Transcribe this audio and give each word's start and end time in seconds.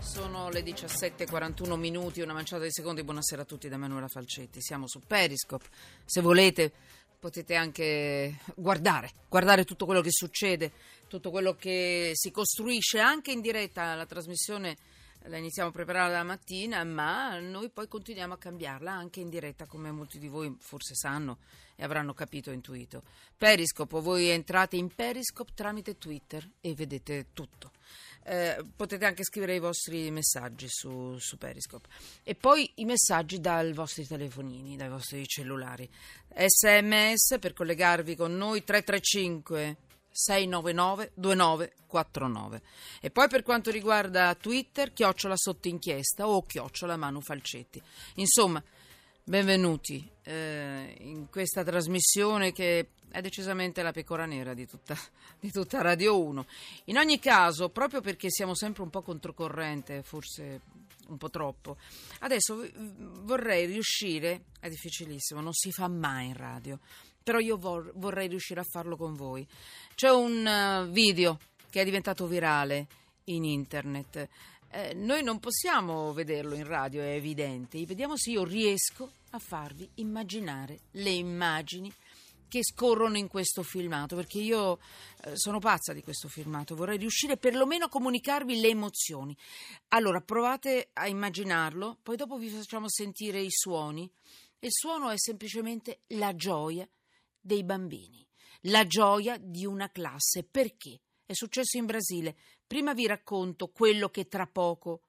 Sono 0.00 0.48
le 0.48 0.62
17.41 0.62 1.74
minuti, 1.74 2.22
una 2.22 2.32
manciata 2.32 2.64
di 2.64 2.72
secondi. 2.72 3.04
Buonasera 3.04 3.42
a 3.42 3.44
tutti 3.44 3.68
da 3.68 3.76
Manuela 3.76 4.08
Falcetti. 4.08 4.60
Siamo 4.62 4.88
su 4.88 5.00
Periscope. 5.06 5.66
Se 6.06 6.22
volete 6.22 6.72
potete 7.18 7.54
anche 7.54 8.38
guardare, 8.56 9.10
guardare 9.28 9.64
tutto 9.64 9.84
quello 9.84 10.00
che 10.00 10.10
succede, 10.10 10.72
tutto 11.06 11.30
quello 11.30 11.54
che 11.54 12.12
si 12.14 12.30
costruisce 12.30 12.98
anche 12.98 13.30
in 13.30 13.42
diretta. 13.42 13.94
La 13.94 14.06
trasmissione 14.06 14.76
la 15.24 15.36
iniziamo 15.36 15.68
a 15.68 15.72
preparare 15.72 16.12
la 16.12 16.22
mattina, 16.22 16.82
ma 16.84 17.38
noi 17.38 17.68
poi 17.68 17.88
continuiamo 17.88 18.34
a 18.34 18.38
cambiarla 18.38 18.90
anche 18.90 19.20
in 19.20 19.28
diretta, 19.28 19.66
come 19.66 19.90
molti 19.90 20.18
di 20.18 20.28
voi 20.28 20.56
forse 20.60 20.94
sanno 20.94 21.38
e 21.76 21.84
avranno 21.84 22.14
capito 22.14 22.50
e 22.50 22.54
intuito. 22.54 23.02
Periscope, 23.36 24.00
voi 24.00 24.28
entrate 24.28 24.76
in 24.76 24.94
Periscope 24.94 25.52
tramite 25.54 25.98
Twitter 25.98 26.48
e 26.60 26.74
vedete 26.74 27.28
tutto. 27.32 27.72
Eh, 28.22 28.62
potete 28.76 29.06
anche 29.06 29.24
scrivere 29.24 29.54
i 29.54 29.60
vostri 29.60 30.10
messaggi 30.10 30.66
su, 30.68 31.16
su, 31.18 31.38
Periscope 31.38 31.88
e 32.22 32.34
poi 32.34 32.70
i 32.76 32.84
messaggi 32.84 33.40
dai 33.40 33.72
vostri 33.72 34.06
telefonini, 34.06 34.76
dai 34.76 34.90
vostri 34.90 35.26
cellulari. 35.26 35.88
SMS 36.34 37.38
per 37.40 37.54
collegarvi 37.54 38.14
con 38.16 38.36
noi 38.36 38.62
335 38.62 39.76
699 40.10 41.12
2949 41.14 42.62
e 43.00 43.10
poi 43.10 43.28
per 43.28 43.42
quanto 43.42 43.70
riguarda 43.70 44.34
Twitter 44.34 44.92
chiocciola 44.92 45.36
sotto 45.36 45.68
inchiesta 45.68 46.28
o 46.28 46.44
chiocciola 46.44 46.96
Manu 46.96 47.20
Falcetti. 47.20 47.80
Insomma, 48.16 48.62
benvenuti 49.24 50.08
eh, 50.22 50.96
in 51.00 51.28
questa 51.30 51.62
trasmissione 51.62 52.52
che 52.52 52.88
è 53.10 53.20
decisamente 53.20 53.82
la 53.82 53.92
pecora 53.92 54.24
nera 54.24 54.54
di 54.54 54.66
tutta, 54.66 54.96
di 55.38 55.50
tutta 55.50 55.82
Radio 55.82 56.20
1. 56.20 56.46
In 56.84 56.98
ogni 56.98 57.18
caso, 57.18 57.68
proprio 57.68 58.00
perché 58.00 58.30
siamo 58.30 58.54
sempre 58.54 58.82
un 58.82 58.90
po' 58.90 59.02
controcorrente, 59.02 60.02
forse 60.02 60.60
un 61.08 61.16
po' 61.16 61.30
troppo, 61.30 61.76
adesso 62.20 62.64
vorrei 63.22 63.66
riuscire, 63.66 64.44
è 64.60 64.68
difficilissimo, 64.68 65.40
non 65.40 65.52
si 65.52 65.72
fa 65.72 65.88
mai 65.88 66.28
in 66.28 66.36
radio, 66.36 66.78
però 67.30 67.38
io 67.38 67.56
vor, 67.56 67.92
vorrei 67.94 68.26
riuscire 68.26 68.58
a 68.58 68.64
farlo 68.64 68.96
con 68.96 69.14
voi. 69.14 69.46
C'è 69.94 70.10
un 70.10 70.44
uh, 70.44 70.90
video 70.90 71.38
che 71.70 71.80
è 71.80 71.84
diventato 71.84 72.26
virale 72.26 72.88
in 73.26 73.44
internet. 73.44 74.28
Eh, 74.68 74.94
noi 74.94 75.22
non 75.22 75.38
possiamo 75.38 76.12
vederlo 76.12 76.56
in 76.56 76.66
radio, 76.66 77.02
è 77.02 77.14
evidente. 77.14 77.86
Vediamo 77.86 78.16
se 78.16 78.32
io 78.32 78.42
riesco 78.42 79.12
a 79.30 79.38
farvi 79.38 79.88
immaginare 79.96 80.80
le 80.92 81.10
immagini 81.10 81.92
che 82.48 82.64
scorrono 82.64 83.16
in 83.16 83.28
questo 83.28 83.62
filmato, 83.62 84.16
perché 84.16 84.40
io 84.40 84.80
eh, 85.22 85.36
sono 85.36 85.60
pazza 85.60 85.92
di 85.92 86.02
questo 86.02 86.26
filmato, 86.26 86.74
vorrei 86.74 86.98
riuscire 86.98 87.36
perlomeno 87.36 87.84
a 87.84 87.88
comunicarvi 87.88 88.58
le 88.58 88.70
emozioni. 88.70 89.36
Allora, 89.90 90.20
provate 90.20 90.88
a 90.94 91.06
immaginarlo, 91.06 91.98
poi 92.02 92.16
dopo 92.16 92.38
vi 92.38 92.48
facciamo 92.48 92.88
sentire 92.88 93.40
i 93.40 93.52
suoni. 93.52 94.10
Il 94.58 94.72
suono 94.72 95.10
è 95.10 95.16
semplicemente 95.16 96.00
la 96.08 96.34
gioia 96.34 96.84
dei 97.40 97.64
bambini, 97.64 98.26
la 98.62 98.86
gioia 98.86 99.38
di 99.38 99.64
una 99.66 99.90
classe. 99.90 100.44
Perché? 100.44 101.00
È 101.24 101.32
successo 101.32 101.76
in 101.78 101.86
Brasile. 101.86 102.36
Prima 102.66 102.92
vi 102.92 103.06
racconto 103.06 103.68
quello 103.68 104.08
che 104.08 104.26
tra 104.28 104.46
poco 104.46 105.02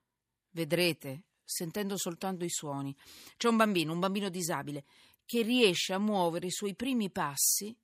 vedrete, 0.51 1.25
sentendo 1.43 1.97
soltanto 1.97 2.45
i 2.45 2.49
suoni. 2.49 2.95
C'è 3.37 3.47
un 3.47 3.57
bambino, 3.57 3.93
un 3.93 3.99
bambino 3.99 4.29
disabile, 4.29 4.85
che 5.25 5.41
riesce 5.41 5.93
a 5.93 5.99
muovere 5.99 6.47
i 6.47 6.51
suoi 6.51 6.75
primi 6.75 7.09
passi 7.09 7.75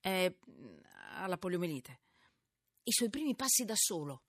è 0.00 0.32
alla 1.14 1.38
poliomelite. 1.38 2.00
I 2.84 2.92
suoi 2.92 3.10
primi 3.10 3.34
passi 3.34 3.64
da 3.64 3.74
solo. 3.76 4.22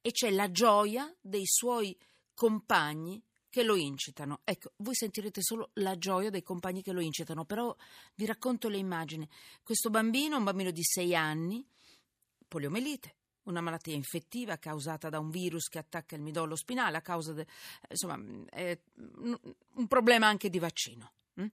E 0.00 0.12
c'è 0.12 0.30
la 0.30 0.50
gioia 0.50 1.14
dei 1.20 1.46
suoi 1.46 1.98
compagni 2.34 3.22
che 3.48 3.62
lo 3.62 3.76
incitano. 3.76 4.40
Ecco, 4.44 4.72
voi 4.76 4.94
sentirete 4.94 5.42
solo 5.42 5.70
la 5.74 5.96
gioia 5.96 6.30
dei 6.30 6.42
compagni 6.42 6.82
che 6.82 6.92
lo 6.92 7.00
incitano, 7.00 7.44
però 7.44 7.74
vi 8.14 8.26
racconto 8.26 8.68
le 8.68 8.78
immagini. 8.78 9.28
Questo 9.62 9.90
bambino, 9.90 10.36
un 10.36 10.44
bambino 10.44 10.70
di 10.70 10.82
6 10.82 11.14
anni, 11.14 11.66
poliomelite, 12.46 13.14
una 13.44 13.60
malattia 13.60 13.94
infettiva 13.94 14.58
causata 14.58 15.08
da 15.08 15.18
un 15.18 15.30
virus 15.30 15.68
che 15.68 15.78
attacca 15.78 16.14
il 16.14 16.22
midollo 16.22 16.56
spinale, 16.56 16.96
a 16.98 17.02
causa 17.02 17.32
de, 17.32 17.46
insomma, 17.88 18.20
è 18.50 18.78
un 18.94 19.86
problema 19.86 20.26
anche 20.26 20.50
di 20.50 20.58
vaccino. 20.58 21.12
Mm? 21.40 21.46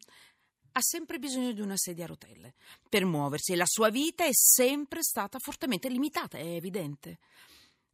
ha 0.77 0.81
sempre 0.81 1.19
bisogno 1.19 1.53
di 1.53 1.61
una 1.61 1.77
sedia 1.77 2.03
a 2.03 2.07
rotelle 2.07 2.55
per 2.89 3.05
muoversi 3.05 3.53
e 3.53 3.55
la 3.55 3.65
sua 3.65 3.89
vita 3.89 4.25
è 4.25 4.33
sempre 4.33 5.03
stata 5.03 5.39
fortemente 5.39 5.87
limitata, 5.87 6.37
è 6.37 6.55
evidente. 6.55 7.19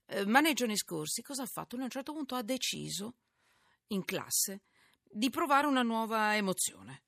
Eh, 0.07 0.25
ma 0.25 0.39
nei 0.39 0.53
giorni 0.53 0.75
scorsi 0.75 1.21
cosa 1.21 1.43
ha 1.43 1.47
fatto? 1.47 1.75
A 1.75 1.83
un 1.83 1.89
certo 1.89 2.11
punto 2.11 2.33
ha 2.33 2.41
deciso, 2.41 3.13
in 3.91 4.03
classe, 4.05 4.61
di 5.03 5.29
provare 5.29 5.67
una 5.67 5.83
nuova 5.83 6.35
emozione. 6.35 7.03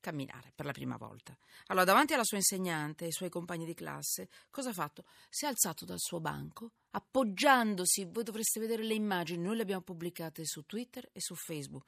Camminare 0.00 0.52
per 0.54 0.66
la 0.66 0.72
prima 0.72 0.96
volta. 0.96 1.36
Allora, 1.66 1.84
davanti 1.84 2.14
alla 2.14 2.24
sua 2.24 2.36
insegnante 2.36 3.04
e 3.04 3.06
ai 3.08 3.12
suoi 3.12 3.28
compagni 3.28 3.64
di 3.64 3.74
classe, 3.74 4.28
cosa 4.50 4.70
ha 4.70 4.72
fatto? 4.72 5.04
Si 5.28 5.44
è 5.44 5.48
alzato 5.48 5.84
dal 5.84 5.98
suo 5.98 6.20
banco, 6.20 6.72
appoggiandosi, 6.90 8.04
voi 8.04 8.22
dovreste 8.22 8.60
vedere 8.60 8.84
le 8.84 8.94
immagini, 8.94 9.42
noi 9.42 9.56
le 9.56 9.62
abbiamo 9.62 9.82
pubblicate 9.82 10.44
su 10.44 10.64
Twitter 10.64 11.08
e 11.12 11.20
su 11.20 11.34
Facebook 11.34 11.86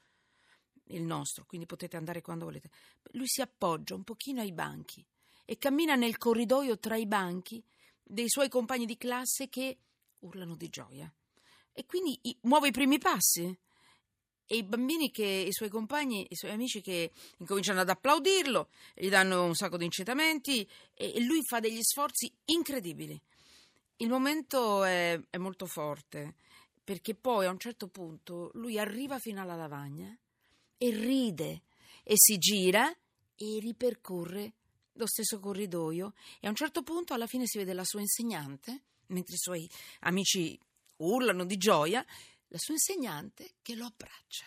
il 0.89 1.03
nostro, 1.03 1.45
quindi 1.47 1.67
potete 1.67 1.97
andare 1.97 2.23
quando 2.23 2.45
volete. 2.47 2.71
Lui 3.13 3.27
si 3.27 3.41
appoggia 3.41 3.95
un 3.95 4.05
pochino 4.05 4.41
ai 4.41 4.53
banchi 4.53 5.05
e 5.45 5.59
cammina 5.59 5.95
nel 5.95 6.19
corridoio 6.19 6.79
tra 6.79 6.97
i 6.97 7.07
banchi 7.07 7.63
dei 8.03 8.29
suoi 8.29 8.49
compagni 8.49 8.87
di 8.87 8.97
classe 8.97 9.49
che 9.49 9.79
urlano 10.21 10.57
di 10.57 10.69
gioia. 10.69 11.13
E 11.79 11.87
quindi 11.87 12.19
muove 12.41 12.69
i 12.69 12.73
primi 12.73 12.99
passi. 12.99 13.57
E 14.47 14.57
i 14.57 14.65
bambini 14.65 15.13
che, 15.13 15.25
i 15.25 15.53
suoi 15.53 15.69
compagni, 15.69 16.27
i 16.29 16.35
suoi 16.35 16.51
amici 16.51 16.81
che 16.81 17.13
incominciano 17.37 17.79
ad 17.79 17.89
applaudirlo, 17.89 18.71
gli 18.95 19.09
danno 19.09 19.45
un 19.45 19.55
sacco 19.55 19.77
di 19.77 19.85
incitamenti 19.85 20.69
e, 20.93 21.21
lui 21.21 21.41
fa 21.45 21.61
degli 21.61 21.81
sforzi 21.81 22.33
incredibili. 22.47 23.21
Il 23.99 24.09
momento 24.09 24.83
è, 24.83 25.21
è 25.31 25.37
molto 25.37 25.67
forte 25.67 26.35
perché 26.83 27.15
poi 27.15 27.47
a 27.47 27.51
un 27.51 27.61
certo 27.61 27.87
punto 27.87 28.51
lui 28.55 28.77
arriva 28.77 29.21
fino 29.21 29.41
alla 29.41 29.55
lavagna 29.55 30.13
e 30.79 30.91
ride 30.91 31.63
e 32.03 32.15
si 32.17 32.39
gira 32.39 32.91
e 33.37 33.59
ripercorre 33.61 34.53
lo 34.95 35.07
stesso 35.07 35.39
corridoio 35.39 36.15
e 36.41 36.49
a 36.49 36.51
un 36.51 36.57
certo 36.57 36.83
punto 36.83 37.15
alla 37.15 37.29
fine 37.29 37.47
si 37.47 37.59
vede 37.59 37.73
la 37.73 37.85
sua 37.85 38.01
insegnante, 38.01 38.83
mentre 39.09 39.35
i 39.35 39.39
suoi 39.39 39.71
amici 40.01 40.59
urlano 40.99 41.45
di 41.45 41.57
gioia, 41.57 42.05
la 42.49 42.59
sua 42.59 42.75
insegnante 42.75 43.57
che 43.63 43.75
lo 43.75 43.87
abbraccia. 43.87 44.47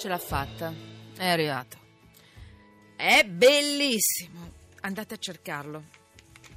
Ce 0.00 0.08
l'ha 0.08 0.16
fatta, 0.16 0.72
è 1.14 1.28
arrivato. 1.28 1.76
È 2.96 3.22
bellissimo. 3.22 4.50
Andate 4.80 5.12
a 5.12 5.18
cercarlo. 5.18 5.84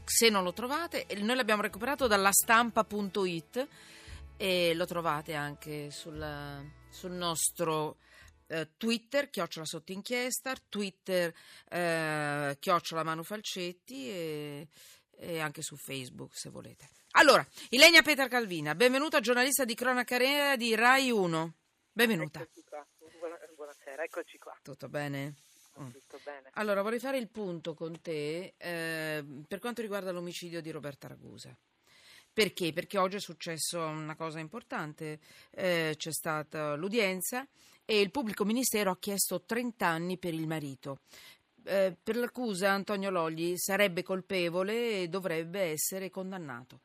Se 0.06 0.30
non 0.30 0.46
lo 0.46 0.54
trovate, 0.54 1.06
noi 1.18 1.36
l'abbiamo 1.36 1.62
recuperato 1.62 2.08
dalla 2.08 2.32
stampa.it 2.32 3.68
e 4.38 4.74
lo 4.76 4.86
trovate 4.86 5.34
anche 5.34 5.92
sul, 5.92 6.72
sul 6.90 7.12
nostro 7.12 7.98
eh, 8.48 8.70
Twitter, 8.78 9.30
chiocciola 9.30 9.66
sotto 9.66 9.92
inchiesta, 9.92 10.56
Twitter, 10.70 11.34
eh, 11.68 12.56
chiocciola 12.58 13.04
Manu 13.04 13.26
Falcetti 13.26 14.08
e, 14.08 14.68
e 15.18 15.40
anche 15.42 15.62
su 15.62 15.76
Facebook 15.76 16.34
se 16.34 16.50
volete. 16.50 16.88
Allora, 17.16 17.46
Ilenia 17.72 18.04
Peter 18.04 18.30
Calvina, 18.30 18.74
benvenuta 18.74 19.20
giornalista 19.20 19.66
di 19.66 19.76
cronaca 19.76 20.56
di 20.56 20.76
Rai 20.76 21.12
1. 21.12 21.54
Benvenuta. 21.92 22.48
Eccoci 24.02 24.38
qua. 24.38 24.58
Tutto 24.62 24.90
bene? 24.90 25.36
Mm. 25.80 25.90
Tutto 25.90 26.20
bene. 26.24 26.50
Allora, 26.54 26.82
vorrei 26.82 27.00
fare 27.00 27.18
il 27.18 27.30
punto 27.30 27.74
con 27.74 28.00
te 28.02 28.54
eh, 28.58 29.24
per 29.48 29.60
quanto 29.60 29.82
riguarda 29.82 30.12
l'omicidio 30.12 30.62
di 30.62 30.72
Roberta 30.72 31.08
Ragusa. 31.08 31.56
Perché? 32.32 32.74
Perché 32.74 32.98
oggi 32.98 33.18
è 33.18 33.20
successo 33.20 33.80
una 33.80 34.16
cosa 34.16 34.40
importante, 34.40 35.20
eh, 35.52 35.94
c'è 35.96 36.12
stata 36.12 36.76
l'udienza 36.76 37.48
e 37.86 38.00
il 38.00 38.10
pubblico 38.10 38.44
ministero 38.44 38.90
ha 38.90 38.98
chiesto 38.98 39.42
30 39.42 39.86
anni 39.86 40.18
per 40.18 40.34
il 40.34 40.48
marito. 40.48 41.02
Eh, 41.66 41.96
per 42.02 42.16
l'accusa 42.16 42.72
Antonio 42.72 43.10
Logli 43.10 43.56
sarebbe 43.56 44.02
colpevole 44.02 45.02
e 45.02 45.08
dovrebbe 45.10 45.62
essere 45.62 46.10
condannato. 46.10 46.82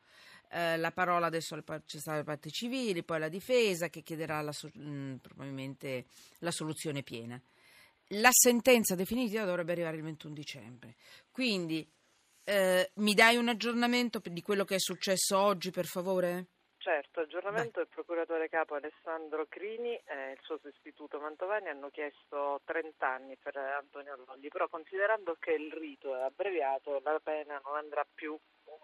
Eh, 0.51 0.77
la 0.77 0.91
parola 0.91 1.27
adesso 1.27 1.55
c'è 1.61 1.99
stata 1.99 2.17
le 2.17 2.23
parti 2.23 2.49
civili, 2.49 3.03
poi 3.03 3.19
la 3.19 3.29
difesa 3.29 3.87
che 3.89 4.01
chiederà 4.01 4.41
la, 4.41 4.51
mh, 4.51 4.81
mm, 4.81 5.15
probabilmente 5.17 6.05
la 6.39 6.51
soluzione 6.51 7.03
piena. 7.03 7.39
La 8.13 8.31
sentenza 8.31 8.95
definitiva 8.95 9.45
dovrebbe 9.45 9.73
arrivare 9.73 9.97
il 9.97 10.03
21 10.03 10.33
dicembre. 10.33 10.95
Quindi 11.31 11.87
eh, 12.43 12.89
mi 12.95 13.13
dai 13.13 13.37
un 13.37 13.49
aggiornamento 13.49 14.19
di 14.23 14.41
quello 14.41 14.65
che 14.65 14.75
è 14.75 14.79
successo 14.79 15.37
oggi, 15.37 15.69
per 15.69 15.85
favore? 15.85 16.47
Certo, 16.79 17.19
aggiornamento 17.19 17.79
del 17.79 17.89
procuratore 17.89 18.47
capo 18.47 18.73
Alessandro 18.73 19.45
Crini 19.47 19.93
e 19.95 20.31
il 20.31 20.39
suo 20.41 20.57
sostituto 20.59 21.19
Mantovani 21.19 21.67
hanno 21.67 21.89
chiesto 21.89 22.61
30 22.63 23.05
anni 23.05 23.35
per 23.35 23.57
Antonio 23.57 24.15
Lolli, 24.25 24.47
però 24.47 24.67
considerando 24.69 25.35
che 25.37 25.51
il 25.51 25.71
rito 25.73 26.15
è 26.15 26.21
abbreviato 26.21 27.01
la 27.03 27.19
pena 27.21 27.61
non 27.65 27.75
andrà 27.75 28.07
più, 28.11 28.35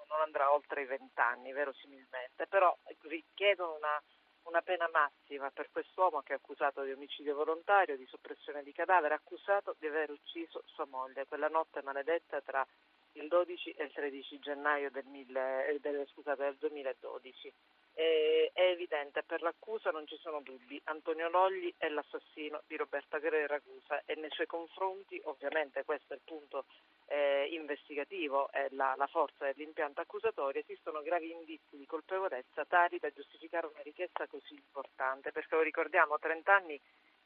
non 0.08 0.22
andrà 0.22 0.54
oltre 0.54 0.82
i 0.82 0.86
20 0.86 1.20
anni 1.20 1.52
verosimilmente, 1.52 2.48
però 2.48 2.76
richiedono 3.02 3.76
una, 3.76 4.02
una 4.44 4.62
pena 4.62 4.88
massima 4.92 5.50
per 5.52 5.70
quest'uomo 5.72 6.22
che 6.22 6.34
è 6.34 6.36
accusato 6.38 6.84
di 6.84 6.92
omicidio 6.92 7.36
volontario, 7.36 7.98
di 7.98 8.06
soppressione 8.06 8.64
di 8.64 8.72
cadavere, 8.72 9.14
accusato 9.14 9.76
di 9.80 9.88
aver 9.88 10.12
ucciso 10.12 10.64
sua 10.66 10.86
moglie 10.86 11.26
quella 11.26 11.48
notte 11.48 11.82
maledetta 11.82 12.42
tra 12.42 12.66
il 13.14 13.28
12 13.28 13.72
e 13.72 13.84
il 13.86 13.92
13 13.92 14.40
gennaio 14.40 14.92
del, 14.92 15.06
mille, 15.06 15.68
eh, 15.68 15.80
del, 15.80 16.08
scusate, 16.08 16.44
del 16.44 16.58
2012. 16.58 17.54
E, 17.94 18.52
è 18.54 18.62
evidente, 18.62 19.24
per 19.24 19.42
l'accusa 19.42 19.90
non 19.92 20.06
ci 20.06 20.18
sono 20.18 20.42
dubbi, 20.42 20.80
Antonio 20.86 21.30
Logli 21.30 21.74
è 21.78 21.88
l'assassino 21.88 22.62
di 22.68 22.76
Roberta 22.76 23.18
Ragusa 23.22 24.04
e 24.06 24.16
nei 24.16 24.30
suoi 24.32 24.48
confronti, 24.48 25.20
ovviamente 25.26 25.84
questo 25.86 26.14
è 26.14 26.18
il 26.18 26.22
punto 26.26 26.66
eh, 27.08 27.48
investigativo 27.52 28.52
e 28.52 28.68
la, 28.72 28.96
la, 28.98 29.08
forza 29.08 29.46
dell'impianto 29.46 30.02
accusatorio, 30.02 30.62
esistono 30.62 31.02
gravi 31.02 31.32
indizi 31.32 31.78
di 31.78 31.86
colpevolezza 31.86 32.66
tali 32.66 32.98
da 33.00 33.12
giustificare 33.12 33.68
una 33.68 33.82
richiesta 33.84 34.28
così 34.28 34.54
importante, 34.54 35.32
perché 35.32 35.56
lo 35.56 35.62
ricordiamo, 35.62 36.18
30 36.18 36.54
anni 36.54 36.80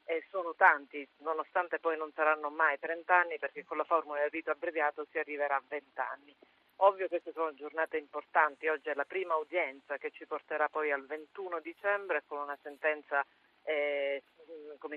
e 0.04 0.24
sono 0.28 0.54
tanti, 0.56 1.06
nonostante 1.18 1.78
poi 1.78 1.96
non 1.96 2.10
saranno 2.12 2.50
mai 2.50 2.78
30 2.78 3.14
anni 3.14 3.38
perché 3.38 3.64
con 3.64 3.76
la 3.76 3.84
formula 3.84 4.20
del 4.20 4.30
rito 4.30 4.50
abbreviato 4.50 5.06
si 5.10 5.18
arriverà 5.18 5.56
a 5.56 5.62
20 5.66 6.00
anni. 6.00 6.36
Ovvio 6.82 7.08
queste 7.08 7.32
sono 7.32 7.54
giornate 7.54 7.98
importanti, 7.98 8.66
oggi 8.66 8.88
è 8.88 8.94
la 8.94 9.04
prima 9.04 9.36
udienza 9.36 9.98
che 9.98 10.10
ci 10.10 10.26
porterà 10.26 10.68
poi 10.68 10.90
al 10.90 11.04
21 11.04 11.60
dicembre 11.60 12.22
con 12.26 12.38
una 12.38 12.58
sentenza, 12.62 13.24
eh, 13.70 14.22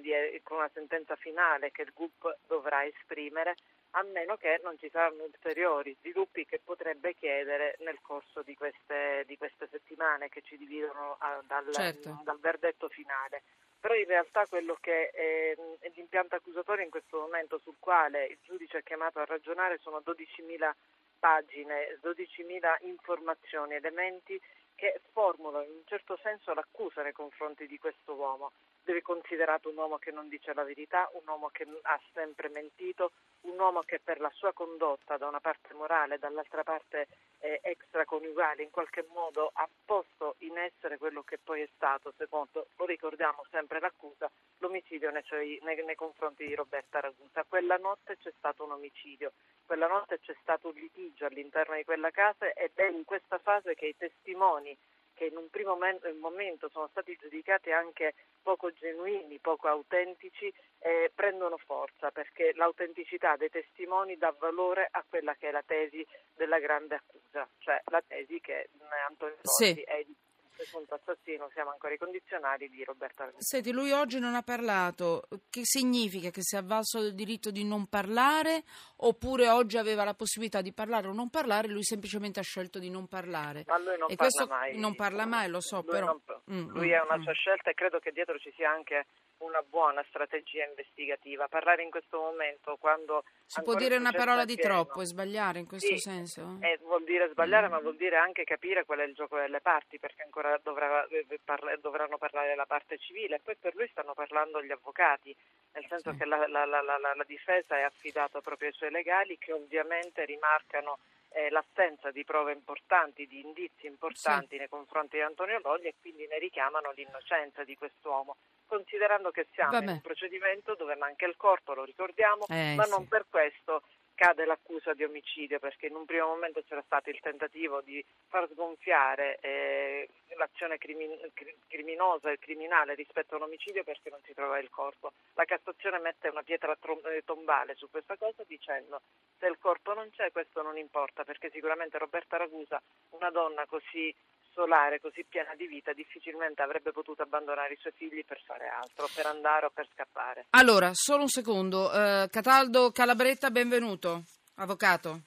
dire, 0.02 0.42
con 0.44 0.58
una 0.58 0.70
sentenza 0.74 1.16
finale 1.16 1.72
che 1.72 1.84
il 1.84 1.92
GUP 1.94 2.38
dovrà 2.48 2.86
esprimere, 2.86 3.56
a 3.92 4.04
meno 4.04 4.38
che 4.38 4.60
non 4.64 4.78
ci 4.80 4.90
saranno 4.90 5.24
ulteriori 5.24 5.96
sviluppi 6.00 6.46
che 6.46 6.60
potrebbe 6.64 7.14
chiedere 7.14 7.76
nel 7.80 8.00
corso 8.02 8.42
di 8.42 8.56
queste, 8.56 9.24
di 9.28 9.38
queste 9.38 9.68
settimane 9.70 10.30
che 10.30 10.42
ci 10.42 10.58
dividono 10.58 11.18
ah, 11.20 11.42
dal, 11.46 11.72
certo. 11.72 12.22
dal 12.24 12.40
verdetto 12.40 12.90
finale 12.90 13.44
però 13.84 13.96
in 13.96 14.06
realtà 14.06 14.46
quello 14.48 14.78
che 14.80 15.10
è, 15.10 15.54
è 15.80 15.92
l'impianto 15.94 16.36
accusatorio 16.36 16.86
in 16.86 16.90
questo 16.90 17.20
momento 17.20 17.60
sul 17.60 17.76
quale 17.80 18.28
il 18.28 18.38
giudice 18.42 18.78
è 18.78 18.84
chiamato 18.84 19.20
a 19.20 19.26
ragionare 19.26 19.78
sono 19.80 20.02
12.000 20.06 20.72
pagine, 21.20 22.00
12.000 22.02 22.88
informazioni, 22.88 23.76
elementi 23.76 24.40
che 24.84 25.00
formulano 25.14 25.64
in 25.64 25.72
un 25.72 25.86
certo 25.86 26.20
senso 26.22 26.54
l'accusa 26.54 27.04
nei 27.04 27.14
confronti 27.14 27.68
di 27.68 27.78
questo 27.78 28.16
uomo. 28.16 28.52
Deve 28.84 29.02
considerato 29.02 29.70
un 29.70 29.78
uomo 29.78 29.98
che 29.98 30.12
non 30.12 30.28
dice 30.28 30.54
la 30.54 30.64
verità, 30.64 31.10
un 31.14 31.22
uomo 31.26 31.50
che 31.50 31.66
ha 31.84 32.00
sempre 32.14 32.50
mentito, 32.50 33.12
un 33.42 33.58
uomo 33.58 33.82
che 33.82 34.00
per 34.04 34.20
la 34.20 34.30
sua 34.32 34.52
condotta, 34.52 35.18
da 35.18 35.28
una 35.28 35.40
parte 35.40 35.74
morale, 35.74 36.20
dall'altra 36.20 36.64
parte 36.64 37.08
eh, 37.40 37.60
extraconiugale, 37.64 38.64
in 38.64 38.72
qualche 38.72 39.06
modo 39.10 39.52
ha 39.54 39.68
posto 39.86 40.36
in 40.40 40.58
essere 40.58 40.98
quello 40.98 41.24
che 41.24 41.40
poi 41.42 41.62
è 41.62 41.70
stato, 41.76 42.14
secondo, 42.18 42.68
lo 42.76 42.86
ricordiamo 42.86 43.46
sempre 43.50 43.80
l'accusa, 43.80 44.30
l'omicidio 44.58 45.12
nei, 45.12 45.60
nei, 45.64 45.84
nei 45.84 45.96
confronti 45.96 46.46
di 46.46 46.56
Roberta 46.56 47.00
Ragusa. 47.00 47.46
Quella 47.48 47.78
notte 47.78 48.18
c'è 48.18 48.32
stato 48.38 48.64
un 48.64 48.72
omicidio, 48.72 49.32
quella 49.66 49.88
notte 49.88 50.20
c'è 50.20 50.36
stato 50.42 50.68
un 50.68 50.76
litigio 50.76 51.26
all'interno 51.26 51.76
di 51.76 51.84
quella 51.84 52.12
casa 52.12 52.52
ed 52.54 52.72
è 52.76 52.88
in 52.88 53.04
questa 53.06 53.40
fase 53.40 53.76
che 53.76 53.88
i 53.88 53.98
testimoni 53.98 54.78
che 55.14 55.26
in 55.26 55.38
un 55.38 55.50
primo 55.50 55.78
momento 56.20 56.70
sono 56.70 56.88
stati 56.90 57.16
giudicati 57.20 57.72
anche 57.72 58.14
poco 58.42 58.72
genuini, 58.72 59.40
poco 59.40 59.68
autentici, 59.68 60.52
eh, 60.80 61.12
prendono 61.14 61.58
forza 61.58 62.12
perché 62.12 62.52
l'autenticità 62.56 63.36
dei 63.38 63.50
testimoni 63.50 64.18
dà 64.18 64.36
valore 64.38 64.88
a 64.92 65.04
quella 65.08 65.36
che 65.36 65.50
è 65.50 65.52
la 65.52 65.64
tesi 65.66 66.06
della 66.36 66.60
grande 66.60 66.96
accusa, 66.96 67.48
cioè 67.60 67.82
la 67.86 68.04
tesi 68.06 68.40
che 68.42 68.70
Antonio 69.08 69.38
Rossi 69.42 69.74
sì. 69.74 69.82
è 69.82 70.06
di 70.54 70.56
presunto 70.56 70.94
assassino, 70.94 71.50
siamo 71.54 71.72
ancora 71.72 71.94
i 71.94 71.98
condizionali 71.98 72.70
di 72.70 72.84
Roberto 72.84 73.24
Armini. 73.24 73.42
Senti, 73.42 73.72
lui 73.72 73.92
oggi 73.92 74.20
non 74.20 74.36
ha 74.36 74.44
parlato, 74.44 75.28
che 75.50 75.62
significa 75.64 76.30
che 76.30 76.42
si 76.42 76.56
è 76.56 76.60
avvalso 76.60 77.02
del 77.02 77.16
diritto 77.16 77.50
di 77.50 77.66
non 77.66 77.88
parlare 77.88 78.64
oppure 78.98 79.50
oggi 79.50 79.78
aveva 79.78 80.04
la 80.04 80.14
possibilità 80.14 80.62
di 80.62 80.72
parlare 80.72 81.08
o 81.08 81.14
non 81.14 81.30
parlare, 81.30 81.68
lui 81.68 81.84
semplicemente 81.84 82.40
ha 82.40 82.44
scelto 82.44 82.80
di 82.80 82.90
non 82.90 83.08
parlare? 83.08 83.64
Ma 83.68 83.78
lui 83.80 83.98
non 83.98 84.12
e 84.12 84.16
parla 84.16 84.46
mai. 84.46 84.80
Non 84.80 84.96
parla 84.96 85.26
mai, 85.26 85.50
lo 85.50 85.60
so, 85.60 85.78
lui 85.78 85.90
però... 85.90 86.06
Non, 86.06 86.22
mm, 86.52 86.70
lui 86.70 86.88
mm, 86.88 86.92
è 86.92 87.02
una 87.02 87.18
mm. 87.18 87.24
sua 87.24 87.34
scelta 87.34 87.70
e 87.72 87.74
credo 87.74 88.00
che 88.00 88.12
dietro 88.12 88.38
ci 88.38 88.54
sia 88.56 88.70
anche 88.70 89.08
una 89.44 89.62
buona 89.62 90.04
strategia 90.08 90.66
investigativa. 90.66 91.48
Parlare 91.48 91.84
in 91.84 91.90
questo 91.90 92.18
momento 92.18 92.78
quando... 92.80 93.24
Si 93.46 93.62
può 93.62 93.76
dire 93.76 93.98
una 93.98 94.12
parola 94.12 94.46
di 94.46 94.56
troppo 94.56 95.02
e 95.02 95.06
sbagliare 95.06 95.60
in 95.60 95.68
questo 95.68 95.94
sì, 95.94 95.98
senso? 95.98 96.58
Eh, 96.62 96.80
vuol 96.82 97.04
dire 97.04 97.30
sbagliare, 97.30 97.68
mm. 97.68 97.72
ma 97.72 97.80
vuol 97.80 97.96
dire 97.96 98.18
anche 98.18 98.44
capire 98.44 98.86
qual 98.86 99.00
è 99.00 99.04
il 99.04 99.14
gioco 99.14 99.38
delle 99.38 99.62
parti, 99.62 100.00
perché 100.00 100.24
ancora 100.24 100.58
dovrà, 100.64 101.06
eh, 101.08 101.26
parla, 101.44 101.76
dovranno 101.78 102.18
parlare 102.18 102.56
la 102.56 102.66
parte 102.66 102.98
civile. 102.98 103.36
E 103.36 103.40
poi 103.40 103.56
per 103.56 103.76
lui 103.76 103.88
stanno 103.90 104.14
parlando 104.14 104.64
gli 104.64 104.72
avvocati, 104.72 105.36
nel 105.74 105.86
senso 105.88 106.12
sì. 106.12 106.18
che 106.18 106.26
la, 106.26 106.48
la, 106.48 106.66
la, 106.66 106.82
la 106.82 107.24
difesa 107.26 107.78
è 107.78 107.82
affidata 107.82 108.42
proprio 108.42 108.70
ai 108.70 108.74
suoi 108.74 108.92
legali, 108.92 109.38
che 109.38 109.54
ovviamente 109.54 110.26
rimarcano 110.26 111.00
eh, 111.34 111.50
l'assenza 111.50 112.12
di 112.12 112.24
prove 112.24 112.52
importanti, 112.52 113.28
di 113.28 113.42
indizi 113.42 113.88
importanti 113.88 114.50
sì. 114.52 114.58
nei 114.58 114.70
confronti 114.70 115.18
di 115.18 115.24
Antonio 115.24 115.60
Logli 115.64 115.88
e 115.88 115.96
quindi 116.00 116.28
ne 116.28 116.38
richiamano 116.38 116.92
l'innocenza 116.92 117.64
di 117.64 117.76
quest'uomo, 117.76 118.38
considerando 118.66 119.32
che 119.32 119.48
siamo 119.54 119.72
Vabbè. 119.72 119.86
in 119.86 119.92
un 119.92 120.02
procedimento 120.02 120.76
dove 120.76 120.96
manca 120.96 121.26
il 121.26 121.36
corpo, 121.36 121.74
lo 121.74 121.84
ricordiamo, 121.84 122.46
eh, 122.48 122.76
ma 122.76 122.84
sì. 122.84 122.90
non 122.90 123.08
per 123.08 123.26
questo 123.30 123.84
cade 124.16 124.46
l'accusa 124.46 124.94
di 124.94 125.04
omicidio 125.04 125.60
perché 125.60 125.88
in 125.88 125.96
un 125.96 126.06
primo 126.06 126.28
momento 126.28 126.64
c'era 126.64 126.82
stato 126.86 127.10
il 127.10 127.20
tentativo 127.20 127.82
di 127.82 128.04
far 128.28 128.48
sgonfiare 128.52 129.38
eh, 129.42 130.10
l'azione 130.38 130.78
crimin- 130.78 131.32
criminosa 131.68 132.32
e 132.32 132.40
criminale 132.40 132.96
rispetto 132.96 133.34
a 133.34 133.38
un 133.38 133.44
omicidio 133.44 133.84
perché 133.84 134.10
non 134.10 134.20
si 134.24 134.34
trova 134.34 134.60
il 134.60 134.70
corpo. 134.70 135.14
La 135.34 135.46
Cassazione 135.46 136.00
mette 136.00 136.30
una 136.30 136.44
pietra 136.44 136.76
trom- 136.76 137.06
eh, 137.08 137.24
tombale 137.24 137.76
su 137.76 137.90
questa 137.90 138.18
cosa 138.18 138.44
dicendo 138.48 139.02
se 139.40 139.48
il 139.48 139.58
corpo 139.60 139.94
non 139.94 140.10
c'è 140.12 140.32
questo 140.32 140.62
non 140.62 140.78
importa 140.78 141.24
perché 141.24 141.50
sicuramente 141.50 141.98
Roberta 141.98 142.38
Ragusa, 142.38 142.82
una 143.10 143.30
donna 143.30 143.66
così 143.66 144.14
solare, 144.54 145.02
così 145.02 145.26
piena 145.28 145.54
di 145.56 145.68
vita, 145.68 145.94
difficilmente 145.94 146.62
avrebbe 146.62 146.92
potuto 146.92 147.24
abbandonare 147.24 147.74
i 147.74 147.78
suoi 147.80 147.94
figli 147.96 148.24
per 148.24 148.42
fare 148.46 148.68
altro, 148.68 149.08
per 149.14 149.26
andare 149.26 149.66
o 149.66 149.70
per 149.72 149.88
scappare. 149.94 150.46
Allora, 150.52 150.92
solo 150.94 151.24
un 151.24 151.30
secondo. 151.30 151.90
Uh, 151.90 152.30
Cataldo 152.30 152.92
Calabretta, 152.92 153.52
benvenuto. 153.52 154.24
Avvocato. 154.56 155.22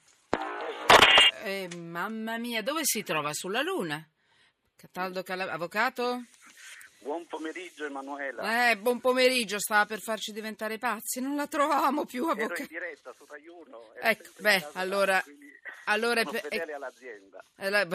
Eh, 1.43 1.69
mamma 1.75 2.37
mia, 2.37 2.63
dove 2.63 2.81
si 2.83 3.03
trova? 3.03 3.33
Sulla 3.33 3.61
Luna? 3.61 4.05
Cataldo 4.75 5.21
Calabretta, 5.23 5.55
avvocato? 5.55 6.23
Buon 6.99 7.25
pomeriggio 7.27 7.85
Emanuela. 7.85 8.69
Eh, 8.69 8.77
buon 8.77 8.99
pomeriggio, 8.99 9.59
stava 9.59 9.85
per 9.85 9.99
farci 10.01 10.31
diventare 10.31 10.77
pazzi, 10.77 11.21
non 11.21 11.35
la 11.35 11.47
trovavamo 11.47 12.05
più 12.05 12.25
avvocato. 12.25 12.53
Ero 12.53 12.61
in 12.61 12.67
diretta 12.67 13.13
su 13.15 13.25
Rai 13.25 13.47
1. 13.47 13.93
Ecco, 14.01 14.29
beh, 14.39 14.69
allora... 14.73 15.23
allora 15.87 16.23
sono 16.23 16.39
fedele 16.39 16.73
all'azienda. 16.73 17.43
Eh, 17.57 17.69
la, 17.69 17.87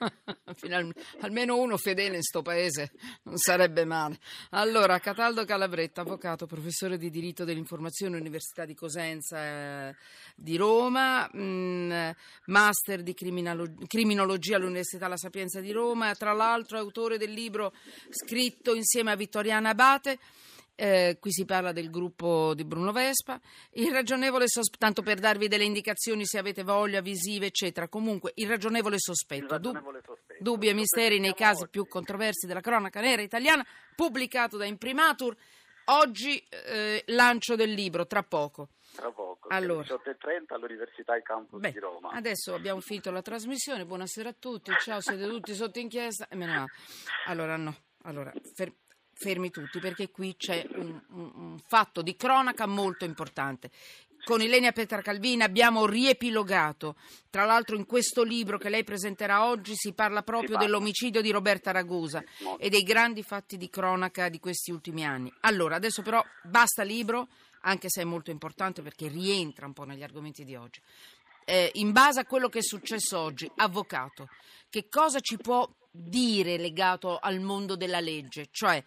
almeno 1.20 1.58
uno 1.58 1.76
fedele 1.76 2.16
in 2.16 2.22
sto 2.22 2.42
paese 2.42 2.92
non 3.24 3.36
sarebbe 3.36 3.84
male. 3.84 4.18
Allora, 4.50 4.98
Cataldo 4.98 5.44
Calabretta, 5.44 6.02
avvocato, 6.02 6.46
professore 6.46 6.98
di 6.98 7.10
diritto 7.10 7.44
dell'informazione 7.44 8.16
Università 8.16 8.64
di 8.64 8.74
Cosenza 8.74 9.88
eh, 9.88 9.96
di 10.34 10.56
Roma, 10.56 11.28
mh, 11.32 11.40
mm, 11.40 12.10
master 12.46 13.02
di 13.02 13.14
criminologia 13.14 14.56
all'Università 14.56 15.08
La 15.08 15.16
Sapienza 15.16 15.60
di 15.60 15.72
Roma, 15.72 16.14
tra 16.14 16.32
l'altro 16.32 16.78
autore 16.78 17.18
del 17.18 17.30
libro 17.30 17.72
scritto 18.10 18.74
insieme 18.74 19.12
a 19.12 19.16
Vittoriana 19.16 19.70
Abate 19.70 20.18
eh, 20.80 21.18
qui 21.20 21.30
si 21.30 21.44
parla 21.44 21.72
del 21.72 21.90
gruppo 21.90 22.54
di 22.54 22.64
Bruno 22.64 22.90
Vespa, 22.92 23.38
il 23.72 23.92
ragionevole 23.92 24.48
sospetto, 24.48 24.78
tanto 24.78 25.02
per 25.02 25.18
darvi 25.18 25.46
delle 25.46 25.64
indicazioni 25.64 26.24
se 26.24 26.38
avete 26.38 26.62
voglia, 26.62 27.02
visive, 27.02 27.46
eccetera, 27.46 27.86
comunque 27.88 28.32
il 28.36 28.48
ragionevole 28.48 28.96
sospetto, 28.98 29.44
il 29.44 29.50
ragionevole 29.50 30.00
sospetto. 30.04 30.42
dubbi 30.42 30.68
e 30.68 30.72
misteri 30.72 31.18
nei 31.20 31.34
casi 31.34 31.68
più 31.68 31.86
controversi 31.86 32.46
della 32.46 32.60
cronaca 32.62 33.00
nera 33.00 33.20
italiana, 33.20 33.64
pubblicato 33.94 34.56
da 34.56 34.64
Imprimatur, 34.64 35.36
oggi 35.86 36.42
eh, 36.48 37.02
lancio 37.08 37.56
del 37.56 37.72
libro, 37.72 38.06
tra 38.06 38.22
poco. 38.22 38.70
Tra 38.94 39.10
poco, 39.12 39.48
Allora. 39.50 39.82
18.30 39.86 40.54
all'Università 40.54 41.14
e 41.14 41.22
Campus 41.22 41.60
Beh, 41.60 41.72
di 41.72 41.78
Roma. 41.78 42.10
adesso 42.10 42.54
abbiamo 42.54 42.80
finito 42.80 43.10
la 43.10 43.22
trasmissione, 43.22 43.84
buonasera 43.84 44.30
a 44.30 44.34
tutti, 44.38 44.72
ciao, 44.80 45.00
siete 45.00 45.28
tutti 45.28 45.54
sotto 45.54 45.78
inchiesta 45.78 46.26
e 46.28 46.36
me 46.36 46.46
ne 46.46 46.54
vado. 46.54 46.66
Allora 47.26 47.56
no, 47.56 47.76
allora 48.02 48.32
fer- 48.54 48.72
fermi 49.20 49.50
tutti 49.50 49.78
perché 49.80 50.10
qui 50.10 50.34
c'è 50.36 50.66
un, 50.76 50.98
un- 51.10 51.32
un 51.34 51.58
fatto 51.66 52.00
di 52.00 52.16
cronaca 52.16 52.64
molto 52.66 53.04
importante. 53.04 53.70
Con 54.24 54.40
Ilenia 54.42 54.72
Petracalvini 54.72 55.42
abbiamo 55.42 55.86
riepilogato, 55.86 56.96
tra 57.30 57.44
l'altro 57.44 57.76
in 57.76 57.86
questo 57.86 58.22
libro 58.22 58.58
che 58.58 58.68
lei 58.68 58.84
presenterà 58.84 59.44
oggi 59.46 59.72
si 59.74 59.92
parla 59.92 60.22
proprio 60.22 60.52
parla. 60.52 60.64
dell'omicidio 60.66 61.20
di 61.22 61.30
Roberta 61.30 61.70
Ragusa 61.70 62.22
e 62.58 62.68
dei 62.68 62.82
grandi 62.82 63.22
fatti 63.22 63.56
di 63.56 63.70
cronaca 63.70 64.28
di 64.28 64.38
questi 64.38 64.70
ultimi 64.72 65.04
anni. 65.06 65.32
Allora, 65.40 65.76
adesso 65.76 66.02
però 66.02 66.22
basta 66.42 66.82
libro, 66.82 67.28
anche 67.62 67.88
se 67.88 68.02
è 68.02 68.04
molto 68.04 68.30
importante 68.30 68.82
perché 68.82 69.08
rientra 69.08 69.64
un 69.66 69.72
po' 69.72 69.84
negli 69.84 70.02
argomenti 70.02 70.44
di 70.44 70.54
oggi. 70.54 70.80
Eh, 71.44 71.70
in 71.74 71.92
base 71.92 72.20
a 72.20 72.24
quello 72.24 72.48
che 72.48 72.58
è 72.58 72.62
successo 72.62 73.18
oggi, 73.18 73.50
avvocato, 73.56 74.28
che 74.68 74.88
cosa 74.88 75.20
ci 75.20 75.36
può 75.36 75.68
dire 75.90 76.56
legato 76.56 77.18
al 77.18 77.40
mondo 77.40 77.74
della 77.76 78.00
legge? 78.00 78.48
Cioè, 78.50 78.82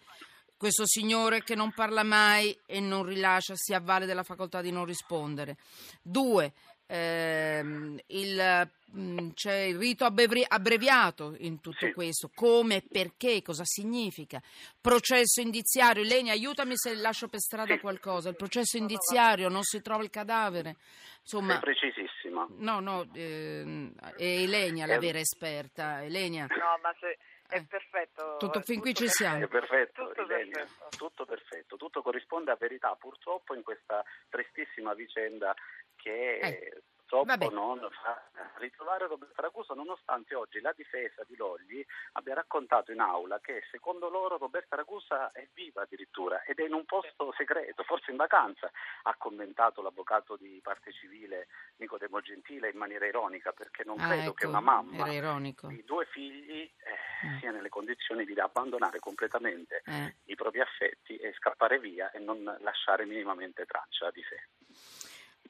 questo 0.56 0.86
signore 0.86 1.42
che 1.42 1.54
non 1.54 1.72
parla 1.72 2.02
mai 2.02 2.58
e 2.64 2.80
non 2.80 3.04
rilascia, 3.04 3.54
si 3.54 3.74
avvale 3.74 4.06
della 4.06 4.22
facoltà 4.22 4.62
di 4.62 4.70
non 4.70 4.86
rispondere. 4.86 5.58
Due, 6.00 6.52
ehm, 6.86 7.98
il, 8.06 8.70
mh, 8.92 9.28
c'è 9.34 9.56
il 9.56 9.76
rito 9.76 10.06
abbrevi- 10.06 10.44
abbreviato 10.46 11.34
in 11.40 11.60
tutto 11.60 11.86
Sì. 11.86 11.92
questo, 11.92 12.30
come, 12.34 12.80
perché, 12.80 13.42
cosa 13.42 13.64
significa. 13.66 14.40
Processo 14.80 15.42
indiziario, 15.42 16.02
Leni 16.02 16.30
aiutami 16.30 16.72
se 16.76 16.94
lascio 16.94 17.28
per 17.28 17.40
strada 17.40 17.74
Sì. 17.74 17.80
qualcosa, 17.80 18.30
il 18.30 18.36
processo 18.36 18.78
indiziario, 18.78 19.50
non 19.50 19.64
si 19.64 19.82
trova 19.82 20.02
il 20.02 20.10
cadavere, 20.10 20.76
insomma... 21.20 21.60
Sei 21.62 22.23
precisissima. 22.34 22.46
No, 22.72 22.80
no, 22.80 23.06
ehm, 23.14 23.92
è 24.16 24.22
Elenia 24.22 24.86
la 24.86 24.94
Eh, 24.94 24.98
vera 24.98 25.18
esperta. 25.18 26.02
Elenia, 26.02 26.46
No, 26.48 26.78
ma 26.82 26.94
se 27.00 27.18
è 27.48 27.56
Eh. 27.58 27.64
perfetto. 27.64 28.36
Tutto 28.38 28.60
fin 28.62 28.80
qui 28.80 28.94
ci 28.94 29.08
siamo. 29.08 29.44
È 29.44 29.48
perfetto, 29.48 30.08
Tutto 30.08 30.26
perfetto. 30.26 30.96
tutto 30.96 31.24
perfetto, 31.24 31.76
tutto 31.76 32.02
corrisponde 32.02 32.50
a 32.50 32.56
verità. 32.58 32.94
Purtroppo 32.98 33.54
in 33.54 33.62
questa 33.62 34.04
tristissima 34.28 34.94
vicenda 34.94 35.54
che 35.96 36.38
Eh, 36.38 36.82
purtroppo 37.22 37.50
vabbè. 37.50 37.54
non 37.54 37.88
fa 38.02 38.22
ritrovare 38.56 39.06
Roberto 39.06 39.40
Ragusa, 39.40 39.74
nonostante 39.74 40.34
oggi 40.34 40.60
la 40.60 40.72
difesa 40.76 41.22
di 41.26 41.36
Logli 41.36 41.84
abbia 42.12 42.34
raccontato 42.34 42.92
in 42.92 43.00
aula 43.00 43.38
che 43.40 43.62
secondo 43.70 44.08
loro 44.08 44.38
Roberta 44.38 44.76
Ragusa 44.76 45.30
è 45.32 45.46
viva 45.54 45.82
addirittura 45.82 46.42
ed 46.44 46.58
è 46.58 46.64
in 46.64 46.72
un 46.72 46.84
posto 46.84 47.32
segreto, 47.36 47.82
forse 47.84 48.10
in 48.10 48.16
vacanza. 48.16 48.70
Ha 49.02 49.14
commentato 49.16 49.82
l'avvocato 49.82 50.36
di 50.36 50.60
parte 50.62 50.92
civile 50.92 51.46
Nicodemo 51.76 52.20
Gentile 52.20 52.70
in 52.70 52.76
maniera 52.76 53.06
ironica 53.06 53.52
perché 53.52 53.84
non 53.84 54.00
ah, 54.00 54.06
credo 54.06 54.22
ecco, 54.22 54.32
che 54.34 54.46
una 54.46 54.60
mamma 54.60 55.08
di 55.08 55.84
due 55.84 56.06
figli 56.06 56.62
eh, 56.62 57.12
Mm. 57.24 57.38
sia 57.38 57.50
nelle 57.52 57.68
condizioni 57.70 58.24
di 58.24 58.38
abbandonare 58.38 58.98
completamente 58.98 59.82
Eh. 59.86 60.14
i 60.24 60.34
propri 60.34 60.60
affetti 60.60 61.16
e 61.16 61.32
scappare 61.34 61.78
via 61.78 62.10
e 62.10 62.18
non 62.18 62.42
lasciare 62.60 63.06
minimamente 63.06 63.64
traccia 63.64 64.10
di 64.10 64.22
sé. 64.28 64.48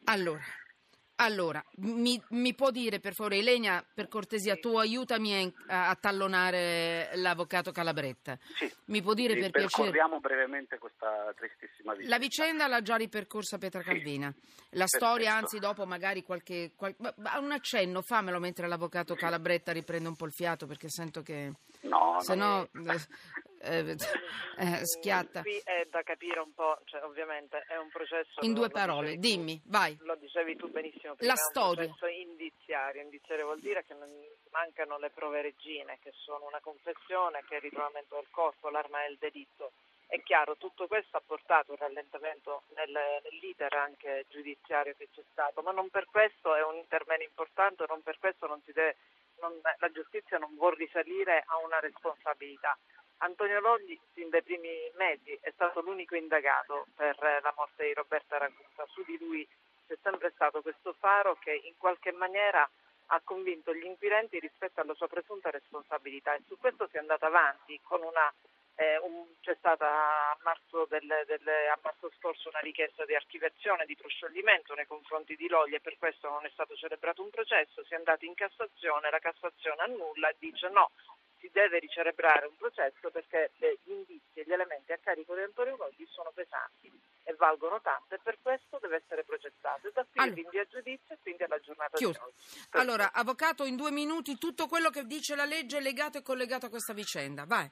Allora, 0.04 0.42
allora 1.16 1.64
mi, 1.76 2.21
mi 2.30 2.54
può 2.54 2.71
dire 2.71 2.99
per 3.00 3.14
favore, 3.14 3.38
Elenia, 3.38 3.85
per 3.94 4.09
cortesia, 4.09 4.56
tu 4.56 4.76
aiutami 4.76 5.52
a, 5.68 5.88
a 5.90 5.94
tallonare 5.94 7.11
l'avvocato 7.14 7.71
Calabretta. 7.73 8.38
Sì, 8.56 8.71
Mi 8.87 9.00
può 9.00 9.14
dire 9.14 9.35
sì, 9.35 9.40
per 9.40 9.50
piacere? 9.50 9.90
percorriamo 9.90 10.21
brevemente 10.21 10.78
questa 10.78 11.33
tristissima 11.37 11.92
vicenda. 11.92 12.16
La 12.16 12.18
vicenda 12.21 12.66
l'ha 12.66 12.83
già 12.83 12.97
ripercorsa 12.97 13.59
Petra 13.59 13.80
Sì. 13.80 13.87
Calvina. 13.88 14.35
La 14.71 14.87
storia, 14.87 15.26
Perfetto. 15.35 15.44
anzi, 15.44 15.59
dopo 15.61 15.87
magari 15.87 16.23
qualche, 16.25 16.73
qual- 16.75 16.94
ma- 16.99 17.14
ma 17.18 17.38
un 17.38 17.52
accenno, 17.52 18.02
fammelo 18.02 18.40
mentre 18.40 18.66
l'avvocato 18.66 19.14
Calabretta 19.14 19.71
riprende 19.73 20.09
un 20.09 20.16
po' 20.16 20.26
il 20.26 20.33
fiato 20.33 20.66
perché 20.66 20.88
sento 20.88 21.23
che 21.23 21.52
No, 21.83 22.16
se 22.21 22.35
no, 22.35 22.68
no 22.73 22.94
eh, 23.64 23.97
eh, 24.59 24.85
schiatta. 24.87 25.42
Qui 25.42 25.61
è 25.64 25.87
da 25.90 26.02
capire 26.02 26.40
un 26.40 26.52
po', 26.54 26.78
cioè 26.85 27.02
ovviamente 27.02 27.64
è 27.68 27.76
un 27.76 27.88
processo... 27.90 28.40
In 28.42 28.54
due 28.54 28.68
parole, 28.68 29.16
dicevi 29.16 29.21
tu- 29.21 29.28
dimmi, 29.37 29.62
vai. 29.66 29.97
Lo 30.02 30.14
dicevi 30.16 30.56
tu 30.56 30.68
benissimo 30.71 31.14
prima, 31.14 31.33
La 31.33 31.38
è 31.38 31.42
un 31.42 31.50
storia. 31.50 31.85
processo 31.87 32.06
indiziario. 32.06 33.02
Indiziario 33.02 33.44
vuol 33.47 33.61
dire 33.61 33.85
che 33.85 33.94
non 33.94 34.09
mancano 34.50 34.99
le 34.99 35.11
prove 35.11 35.42
regine, 35.42 35.99
che 36.02 36.12
sono 36.14 36.47
una 36.47 36.61
confessione, 36.61 37.42
che 37.49 37.54
è 37.54 37.56
il 37.56 37.62
ritrovamento 37.62 38.14
del 38.16 38.28
corpo, 38.30 38.71
l'arma 38.71 39.00
del 39.06 39.16
delitto. 39.18 39.73
È 40.06 40.23
chiaro, 40.23 40.56
tutto 40.56 40.87
questo 40.87 41.16
ha 41.16 41.23
portato 41.25 41.73
un 41.73 41.78
rallentamento 41.78 42.62
nel, 42.76 42.92
nell'iter 43.25 43.75
anche 43.75 44.26
giudiziario 44.28 44.94
che 44.97 45.09
c'è 45.12 45.23
stato, 45.33 45.62
ma 45.62 45.73
non 45.73 45.88
per 45.88 46.04
questo 46.04 46.54
è 46.54 46.62
un 46.62 46.76
intervento 46.76 47.25
importante, 47.25 47.85
non 47.88 48.02
per 48.02 48.18
questo 48.18 48.47
non 48.47 48.61
si 48.64 48.73
deve, 48.73 48.97
non- 49.40 49.59
la 49.78 49.90
giustizia 49.90 50.38
non 50.38 50.54
vuol 50.54 50.76
risalire 50.76 51.42
a 51.47 51.56
una 51.64 51.80
responsabilità. 51.80 52.78
Antonio 53.24 53.60
Logli, 53.60 53.98
sin 54.12 54.28
dai 54.28 54.42
primi 54.42 54.70
mesi, 54.96 55.36
è 55.40 55.50
stato 55.52 55.80
l'unico 55.80 56.14
indagato 56.14 56.86
per 56.94 57.16
eh, 57.24 57.40
la 57.40 57.52
morte 57.56 57.84
di 57.86 57.94
Roberta 57.94 58.36
Ragusa. 58.38 58.84
Su 58.88 59.02
di 59.04 59.16
lui 59.18 59.46
c'è 59.86 59.96
sempre 60.02 60.30
stato 60.34 60.60
questo 60.62 60.92
faro 60.98 61.34
che 61.36 61.52
in 61.64 61.74
qualche 61.78 62.12
maniera 62.12 62.68
ha 63.08 63.20
convinto 63.24 63.74
gli 63.74 63.84
inquirenti 63.84 64.38
rispetto 64.38 64.80
alla 64.80 64.94
sua 64.94 65.08
presunta 65.08 65.50
responsabilità 65.50 66.34
e 66.34 66.42
su 66.46 66.56
questo 66.58 66.86
si 66.88 66.96
è 66.96 67.00
andata 67.00 67.26
avanti 67.26 67.80
con 67.82 68.02
una 68.02 68.32
eh, 68.76 68.98
un- 68.98 69.24
c'è 69.40 69.54
stata 69.54 69.86
a 70.32 70.36
marzo, 70.42 70.84
del- 70.86 71.22
del- 71.26 71.48
a 71.70 71.78
marzo 71.80 72.10
scorso 72.18 72.48
una 72.48 72.58
richiesta 72.58 73.04
di 73.04 73.14
archiviazione, 73.14 73.86
di 73.86 73.94
proscioglimento 73.94 74.74
nei 74.74 74.86
confronti 74.86 75.36
di 75.36 75.46
Loglia 75.46 75.76
e 75.76 75.80
per 75.80 75.96
questo 75.96 76.28
non 76.28 76.44
è 76.44 76.50
stato 76.50 76.74
celebrato 76.74 77.22
un 77.22 77.30
processo, 77.30 77.84
si 77.84 77.92
è 77.92 77.96
andati 77.96 78.26
in 78.26 78.34
Cassazione, 78.34 79.10
la 79.10 79.20
Cassazione 79.20 79.80
annulla 79.82 80.28
e 80.28 80.34
dice 80.40 80.68
no, 80.70 80.90
si 81.44 81.50
deve 81.52 81.78
ricelebrare 81.78 82.46
un 82.46 82.56
processo 82.56 83.10
perché 83.10 83.50
gli 83.58 83.90
indizi 83.90 84.40
e 84.40 84.44
gli 84.46 84.52
elementi 84.52 84.92
a 84.92 84.98
carico 84.98 85.34
di 85.34 85.42
Antonio 85.42 85.76
Logli 85.76 86.06
sono 86.08 86.32
pesanti 86.34 86.90
e 87.22 87.34
valgono 87.34 87.82
tanto 87.82 88.14
e 88.14 88.18
per 88.22 88.38
questo 88.40 88.78
deve 88.80 89.02
essere 89.04 89.24
processato. 89.24 89.88
E 89.88 89.90
da 89.92 90.06
qui 90.10 90.20
Allora. 90.22 90.34
rinvia 90.34 90.62
a 90.62 90.66
giudizio 90.66 91.14
e 91.14 91.18
quindi 91.20 91.42
alla 91.42 91.60
giornata 91.60 91.98
Chiuso. 91.98 92.12
di 92.12 92.24
oggi. 92.24 92.68
Allora, 92.70 93.12
avvocato, 93.12 93.64
in 93.64 93.76
due 93.76 93.90
minuti 93.90 94.38
tutto 94.38 94.66
quello 94.66 94.88
che 94.88 95.04
dice 95.04 95.34
la 95.34 95.44
legge 95.44 95.76
è 95.78 95.80
legato 95.80 96.16
e 96.16 96.22
collegato 96.22 96.66
a 96.66 96.70
questa 96.70 96.94
vicenda. 96.94 97.44
Vai. 97.44 97.70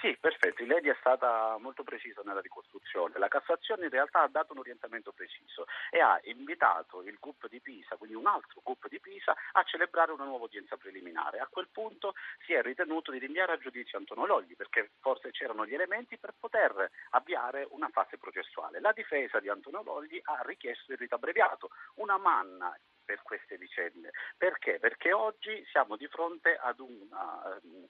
Sì, 0.00 0.16
perfetto. 0.20 0.64
Lei 0.64 0.88
è 0.88 0.96
stata 1.00 1.56
molto 1.58 1.82
precisa 1.82 2.22
nella 2.24 2.40
ricostruzione. 2.40 3.18
La 3.18 3.26
Cassazione 3.26 3.84
in 3.84 3.90
realtà 3.90 4.22
ha 4.22 4.28
dato 4.28 4.52
un 4.52 4.60
orientamento 4.60 5.10
preciso 5.10 5.66
e 5.90 5.98
ha 5.98 6.20
invitato 6.24 7.02
il 7.02 7.16
GUP 7.18 7.48
di 7.48 7.60
Pisa, 7.60 7.96
quindi 7.96 8.14
un 8.14 8.26
altro 8.28 8.60
GUP 8.62 8.86
di 8.88 9.00
Pisa, 9.00 9.34
a 9.52 9.62
celebrare 9.64 10.12
una 10.12 10.22
nuova 10.22 10.44
udienza 10.44 10.76
preliminare. 10.76 11.40
A 11.40 11.48
quel 11.50 11.66
punto 11.72 12.14
si 12.46 12.52
è 12.52 12.62
ritenuto 12.62 13.10
di 13.10 13.18
rinviare 13.18 13.52
a 13.52 13.58
giudizio 13.58 13.98
Antonio 13.98 14.26
Logli 14.26 14.54
perché 14.54 14.92
forse 15.00 15.32
c'erano 15.32 15.66
gli 15.66 15.74
elementi 15.74 16.16
per 16.16 16.32
poter 16.38 16.88
avviare 17.10 17.66
una 17.70 17.88
fase 17.88 18.18
processuale. 18.18 18.78
La 18.78 18.92
difesa 18.92 19.40
di 19.40 19.48
Antonio 19.48 19.82
Logli 19.82 20.20
ha 20.22 20.42
richiesto 20.44 20.92
il 20.92 20.98
rito 20.98 21.16
abbreviato, 21.16 21.70
una 21.94 22.18
manna 22.18 22.72
per 23.04 23.20
queste 23.22 23.56
vicende. 23.56 24.12
Perché? 24.36 24.78
Perché 24.78 25.12
oggi 25.12 25.64
siamo 25.72 25.96
di 25.96 26.06
fronte 26.06 26.56
ad 26.56 26.78
una 26.78 27.58
ehm, 27.62 27.88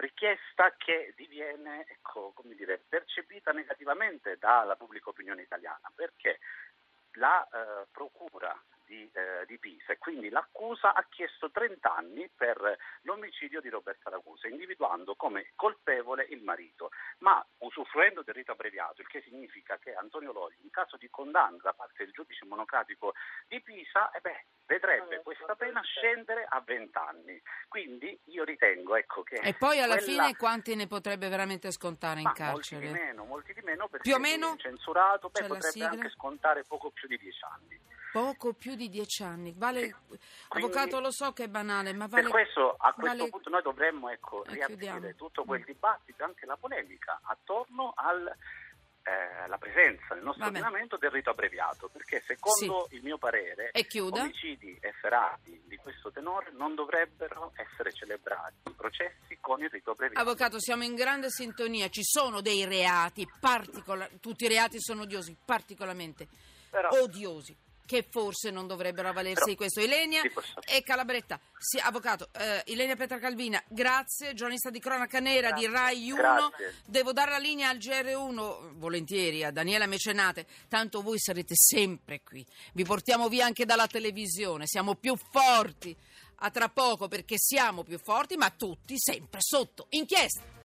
richiesta 0.00 0.74
che 0.76 1.12
diviene 1.16 1.86
ecco, 1.88 2.34
dire, 2.42 2.78
percepita 2.78 3.52
negativamente 3.52 4.36
dalla 4.38 4.76
pubblica 4.76 5.10
opinione 5.10 5.42
italiana, 5.42 5.90
perché 5.94 6.40
la 7.14 7.46
eh, 7.48 7.86
procura 7.90 8.58
di, 8.90 9.08
eh, 9.14 9.46
di 9.46 9.56
Pisa 9.58 9.92
e 9.92 9.98
quindi 9.98 10.30
l'accusa 10.30 10.94
ha 10.94 11.06
chiesto 11.08 11.52
30 11.52 11.94
anni 11.94 12.28
per 12.28 12.76
l'omicidio 13.02 13.60
di 13.60 13.68
Roberta 13.68 14.10
Ragusa, 14.10 14.48
individuando 14.48 15.14
come 15.14 15.52
colpevole 15.54 16.26
il 16.30 16.42
marito, 16.42 16.90
ma 17.18 17.44
usufruendo 17.58 18.22
del 18.22 18.34
rito 18.34 18.50
abbreviato, 18.50 19.00
il 19.00 19.06
che 19.06 19.22
significa 19.22 19.78
che 19.78 19.94
Antonio 19.94 20.32
Logli, 20.32 20.58
in 20.62 20.70
caso 20.70 20.96
di 20.96 21.08
condanna 21.08 21.58
da 21.62 21.72
parte 21.72 22.02
del 22.02 22.12
giudice 22.12 22.44
monocratico 22.46 23.14
di 23.46 23.60
Pisa, 23.60 24.10
eh 24.10 24.20
beh, 24.20 24.44
vedrebbe 24.66 25.22
questa 25.22 25.54
pena 25.54 25.80
scendere 25.82 26.44
a 26.48 26.60
20 26.60 26.98
anni. 26.98 27.40
Quindi 27.68 28.18
io 28.24 28.42
ritengo 28.42 28.96
ecco, 28.96 29.22
che... 29.22 29.36
E 29.36 29.54
poi 29.54 29.80
alla 29.80 29.98
quella- 29.98 30.24
fine 30.24 30.36
quanti 30.36 30.74
ne 30.74 30.88
potrebbe 30.88 31.28
veramente 31.28 31.70
scontare 31.70 32.18
in 32.18 32.26
ma 32.26 32.32
carcere? 32.32 32.86
Molti 32.86 32.98
di 32.98 33.04
meno, 33.04 33.24
molti 33.24 33.52
di 33.54 33.60
meno 33.62 33.88
perché 33.88 34.08
Più 34.08 34.16
o 34.16 34.18
meno? 34.18 34.54
è 34.54 34.58
censurato, 34.58 35.28
beh, 35.28 35.46
potrebbe 35.46 35.84
anche 35.84 36.10
scontare 36.10 36.64
poco 36.64 36.90
più 36.90 37.06
di 37.06 37.16
10 37.16 37.44
anni. 37.44 37.80
Poco 38.12 38.52
più 38.54 38.74
di 38.74 38.88
dieci 38.88 39.22
anni. 39.22 39.54
Vale... 39.56 39.94
Avvocato, 40.48 41.00
lo 41.00 41.12
so 41.12 41.32
che 41.32 41.44
è 41.44 41.48
banale, 41.48 41.92
ma 41.92 42.06
vale... 42.06 42.22
Per 42.22 42.30
questo 42.30 42.74
a 42.76 42.92
questo 42.92 43.16
vale- 43.16 43.30
punto 43.30 43.50
noi 43.50 43.62
dovremmo 43.62 44.10
ecco, 44.10 44.44
Eh, 44.44 44.54
riaprire 44.54 45.14
tutto 45.14 45.44
quel 45.44 45.62
dibattito, 45.64 46.24
anche 46.24 46.46
la 46.46 46.56
polemica 46.56 47.20
attorno 47.22 47.92
al 47.96 48.36
eh, 49.02 49.48
la 49.48 49.56
presenza 49.56 50.14
nel 50.14 50.24
nostro 50.24 50.46
ordinamento 50.46 50.96
del 50.98 51.10
rito 51.10 51.30
abbreviato, 51.30 51.88
perché 51.88 52.22
secondo 52.26 52.86
il 52.90 53.02
mio 53.02 53.16
parere 53.16 53.70
E 53.72 53.86
omicidi 53.98 54.76
efferati 54.80 55.62
di 55.66 55.76
questo 55.76 56.10
tenore 56.10 56.50
non 56.52 56.74
dovrebbero 56.74 57.52
essere 57.56 57.92
celebrati 57.92 58.68
i 58.68 58.72
processi 58.72 59.38
con 59.40 59.62
il 59.62 59.70
rito 59.70 59.92
abbreviato. 59.92 60.20
Avvocato, 60.20 60.60
siamo 60.60 60.84
in 60.84 60.94
grande 60.94 61.30
sintonia. 61.30 61.88
Ci 61.88 62.02
sono 62.02 62.40
dei 62.40 62.64
reati, 62.66 63.26
particola- 63.40 64.08
tutti 64.20 64.44
i 64.44 64.48
reati 64.48 64.78
sono 64.80 65.02
odiosi, 65.02 65.34
particolarmente 65.44 66.28
Però- 66.68 66.90
odiosi, 67.00 67.56
che 67.90 68.06
forse 68.08 68.52
non 68.52 68.68
dovrebbero 68.68 69.08
avvalersi 69.08 69.40
Però- 69.40 69.50
di 69.50 69.56
questo. 69.56 69.80
Ilenia 69.80 70.22
e 70.64 70.80
Calabretta. 70.84 71.40
Sì, 71.58 71.76
avvocato, 71.78 72.28
eh, 72.38 72.62
Ilenia 72.66 72.94
Petra 72.94 73.18
Calvina, 73.18 73.60
grazie, 73.66 74.32
giornalista 74.32 74.70
di 74.70 74.78
cronaca 74.78 75.18
nera 75.18 75.50
di 75.50 75.66
Rai 75.66 76.08
1. 76.08 76.22
Grazie. 76.22 76.74
Devo 76.86 77.12
dare 77.12 77.32
la 77.32 77.38
linea 77.38 77.68
al 77.68 77.78
GR1, 77.78 78.74
volentieri, 78.74 79.42
a 79.42 79.50
Daniela 79.50 79.86
Mecenate, 79.86 80.46
tanto 80.68 81.02
voi 81.02 81.18
sarete 81.18 81.56
sempre 81.56 82.22
qui. 82.22 82.46
Vi 82.74 82.84
portiamo 82.84 83.28
via 83.28 83.44
anche 83.44 83.64
dalla 83.64 83.88
televisione, 83.88 84.68
siamo 84.68 84.94
più 84.94 85.16
forti. 85.16 85.96
A 86.42 86.50
tra 86.50 86.68
poco 86.68 87.08
perché 87.08 87.34
siamo 87.38 87.82
più 87.82 87.98
forti, 87.98 88.36
ma 88.36 88.48
tutti 88.50 88.94
sempre 88.98 89.40
sotto 89.42 89.88
inchiesta. 89.90 90.58